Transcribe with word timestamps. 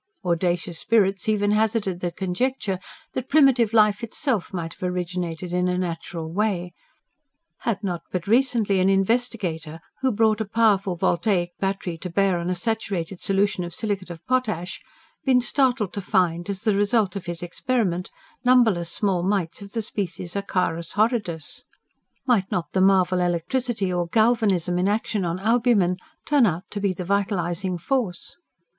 Audacious 0.25 0.79
spirits 0.79 1.29
even 1.29 1.51
hazarded 1.51 1.99
the 1.99 2.11
conjecture 2.11 2.79
that 3.13 3.29
primitive 3.29 3.71
life 3.71 4.03
itself 4.03 4.51
might 4.51 4.73
have 4.73 4.81
originated 4.81 5.53
in 5.53 5.67
a 5.67 5.77
natural 5.77 6.27
way: 6.31 6.73
had 7.59 7.83
not, 7.83 8.01
but 8.11 8.25
recently, 8.25 8.79
an 8.79 8.89
investigator 8.89 9.79
who 10.01 10.11
brought 10.11 10.41
a 10.41 10.45
powerful 10.45 10.95
voltaic 10.95 11.51
battery 11.59 11.99
to 11.99 12.09
bear 12.09 12.39
on 12.39 12.49
a 12.49 12.55
saturated 12.55 13.21
solution 13.21 13.63
of 13.63 13.75
silicate 13.75 14.09
of 14.09 14.25
potash, 14.25 14.81
been 15.23 15.39
startled 15.39 15.93
to 15.93 16.01
find, 16.01 16.49
as 16.49 16.63
the 16.63 16.75
result 16.75 17.15
of 17.15 17.27
his 17.27 17.43
experiment, 17.43 18.09
numberless 18.43 18.91
small 18.91 19.21
mites 19.21 19.61
of 19.61 19.71
the 19.73 19.83
species 19.83 20.35
ACARUS 20.35 20.93
HORRIDUS? 20.93 21.63
Might 22.25 22.49
not 22.51 22.71
the 22.71 22.81
marvel 22.81 23.19
electricity 23.19 23.93
or 23.93 24.07
galvanism, 24.07 24.79
in 24.79 24.87
action 24.87 25.23
on 25.23 25.39
albumen, 25.39 25.97
turn 26.25 26.47
out 26.47 26.63
to 26.71 26.79
be 26.81 26.91
the 26.91 27.05
vitalising 27.05 27.77
force? 27.77 28.37